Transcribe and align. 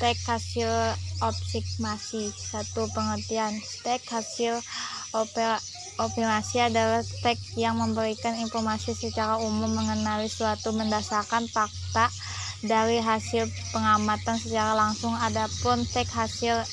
Stek 0.00 0.16
hasil 0.32 0.96
optimasi. 1.20 2.32
Satu 2.32 2.88
pengertian. 2.96 3.52
Stek 3.60 4.00
hasil 4.08 4.56
optimasi 6.00 6.56
adalah 6.64 7.04
stek 7.04 7.36
yang 7.60 7.76
memberikan 7.76 8.32
informasi 8.32 8.96
secara 8.96 9.36
umum 9.36 9.68
mengenai 9.68 10.24
suatu 10.24 10.72
berdasarkan 10.72 11.44
fakta 11.52 12.08
dari 12.64 12.96
hasil 12.96 13.44
pengamatan 13.76 14.40
secara 14.40 14.72
langsung. 14.72 15.12
Adapun 15.20 15.84
stek 15.84 16.08
hasil 16.16 16.64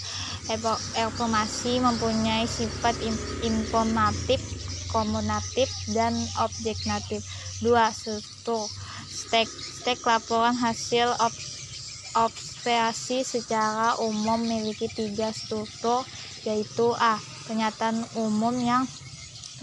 informasi 0.95 1.83
mempunyai 1.83 2.47
sifat 2.47 2.95
informatif, 3.43 4.39
komunatif, 4.87 5.67
dan 5.91 6.15
objektif. 6.39 7.27
Dua, 7.59 7.91
struktur 7.91 8.71
stek. 9.11 9.51
Stek 9.51 9.99
laporan 10.07 10.55
hasil 10.55 11.11
op 11.19 12.31
observasi 12.67 13.23
secara 13.23 13.95
umum 13.95 14.43
memiliki 14.43 14.91
tiga 14.91 15.31
struktur 15.31 16.03
yaitu 16.43 16.91
A. 16.99 17.23
Pernyataan 17.47 18.11
umum 18.11 18.59
yang 18.59 18.91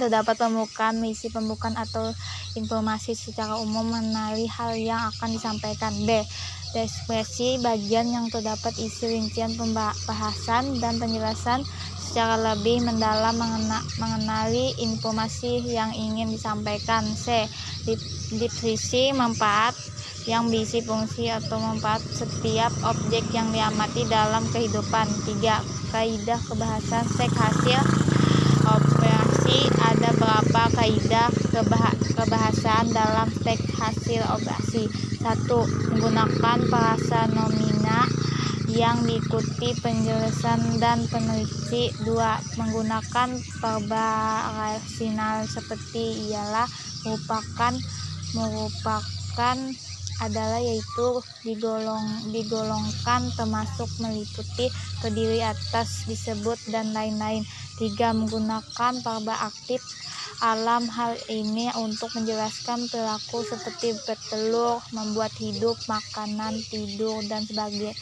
terdapat 0.01 0.41
pembukaan, 0.41 1.05
misi 1.05 1.29
pembukaan 1.29 1.77
atau 1.77 2.17
informasi 2.57 3.13
secara 3.13 3.61
umum 3.61 3.93
mengenai 3.93 4.49
hal 4.49 4.73
yang 4.81 5.13
akan 5.13 5.37
disampaikan. 5.37 5.93
B. 6.09 6.25
Deskripsi 6.73 7.61
bagian 7.61 8.09
yang 8.09 8.33
terdapat 8.33 8.73
isi 8.81 9.05
rincian 9.07 9.53
pembahasan 9.53 10.81
dan 10.81 10.97
penjelasan 10.97 11.69
secara 12.15 12.55
lebih 12.55 12.87
mendalam 12.87 13.35
mengenali 13.99 14.71
informasi 14.79 15.67
yang 15.67 15.91
ingin 15.91 16.31
disampaikan. 16.31 17.03
C. 17.19 17.43
Deskripsi 18.39 19.11
manfaat 19.11 19.75
yang 20.31 20.47
berisi 20.47 20.79
fungsi 20.79 21.27
atau 21.27 21.59
manfaat 21.59 22.07
setiap 22.07 22.71
objek 22.87 23.27
yang 23.35 23.51
diamati 23.51 24.07
dalam 24.07 24.47
kehidupan. 24.55 25.11
3. 25.27 25.59
Kaidah 25.91 26.39
kebahasan 26.39 27.03
sek 27.19 27.35
hasil 27.35 27.83
operasi 28.63 29.59
ada 29.83 30.15
berapa 30.15 30.63
kaidah 30.71 31.35
kebahasan 32.15 32.95
dalam 32.95 33.27
stek 33.43 33.59
hasil 33.75 34.23
operasi 34.39 34.87
1. 35.19 35.51
Menggunakan 35.91 36.59
bahasa 36.71 37.27
nomina 37.35 37.74
yang 38.75 39.07
diikuti 39.07 39.71
penjelasan 39.79 40.83
dan 40.83 41.07
peneliti 41.07 41.95
2. 42.03 42.59
Menggunakan 42.59 43.29
rasional 43.63 45.47
seperti 45.47 46.35
ialah 46.35 46.67
merupakan 47.07 47.75
merupakan 48.35 49.57
adalah 50.23 50.63
yaitu 50.63 51.09
digolong 51.43 52.07
digolongkan 52.31 53.31
termasuk 53.35 53.91
meliputi 53.99 54.71
terdiri 55.03 55.43
atas 55.43 56.07
disebut 56.07 56.59
dan 56.71 56.95
lain-lain 56.95 57.43
tiga 57.79 58.15
menggunakan 58.15 59.03
verba 59.03 59.35
aktif 59.43 59.83
alam 60.43 60.87
hal 60.91 61.15
ini 61.31 61.71
untuk 61.79 62.11
menjelaskan 62.15 62.87
perilaku 62.91 63.43
seperti 63.47 63.95
bertelur 64.07 64.83
membuat 64.95 65.35
hidup 65.39 65.79
makanan 65.91 66.59
tidur 66.71 67.23
dan 67.27 67.47
sebagai 67.47 67.95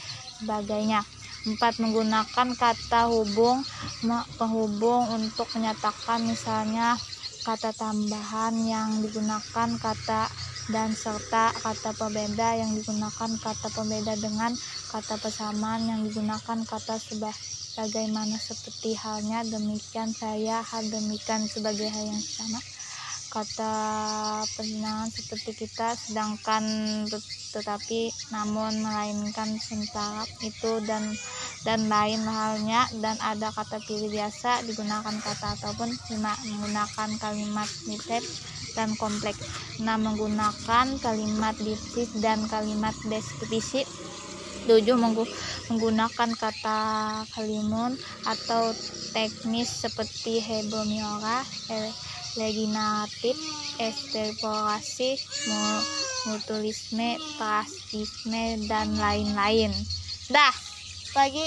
sebagainya. 0.43 1.07
Empat 1.47 1.79
menggunakan 1.79 2.49
kata 2.59 3.01
hubung 3.15 3.65
penghubung 4.39 5.03
untuk 5.11 5.49
menyatakan 5.55 6.27
misalnya 6.27 6.99
kata 7.47 7.75
tambahan 7.75 8.63
yang 8.67 9.03
digunakan 9.03 9.69
kata 9.79 10.31
dan 10.71 10.95
serta 10.95 11.55
kata 11.59 11.91
pembeda 11.99 12.55
yang 12.55 12.71
digunakan 12.79 13.31
kata 13.39 13.69
pembeda 13.75 14.15
dengan 14.15 14.59
kata 14.87 15.19
persamaan 15.19 15.91
yang 15.91 16.01
digunakan 16.07 16.59
kata 16.67 16.99
sebagaimana 17.03 18.39
seperti 18.39 18.95
halnya. 18.95 19.43
Demikian 19.43 20.15
saya 20.15 20.63
hal 20.63 20.87
demikian 20.91 21.51
sebagai 21.51 21.91
hal 21.91 22.05
yang 22.07 22.23
sama 22.23 22.63
kata 23.33 23.75
penyenangan 24.61 25.09
seperti 25.09 25.65
kita 25.65 25.97
sedangkan 25.97 26.65
tetapi 27.53 28.13
namun 28.33 28.85
melainkan 28.85 29.57
sementara 29.57 30.25
itu 30.45 30.81
dan 30.85 31.05
dan 31.65 31.89
lain 31.89 32.21
halnya 32.29 32.89
dan 33.01 33.17
ada 33.25 33.49
kata 33.53 33.81
pilih 33.89 34.13
biasa 34.13 34.65
digunakan 34.69 35.17
kata 35.21 35.57
ataupun 35.61 35.89
menggunakan 36.13 37.09
kalimat 37.17 37.69
mitet 37.89 38.25
dan 38.77 38.97
kompleks. 38.97 39.45
Nah, 39.85 40.01
menggunakan 40.01 40.97
kalimat 41.01 41.55
diktif 41.61 42.09
dan 42.21 42.49
kalimat 42.49 42.97
deskripsi. 43.05 43.85
7. 44.65 44.95
Menggunakan 45.69 46.31
kata 46.39 46.81
kalimun 47.35 47.99
atau 48.23 48.73
teknis 49.13 49.69
seperti 49.69 50.39
hebromiora, 50.41 51.43
leginatif, 52.37 53.37
extemporasi, 53.79 55.21
mutualisme, 56.29 57.19
plastisme, 57.37 58.63
dan 58.69 58.97
lain-lain. 58.97 59.73
Dah, 60.31 60.55
pagi. 61.13 61.47